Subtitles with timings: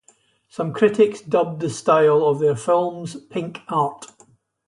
[0.49, 4.07] Some critics dubbed the style of their films "pink" art".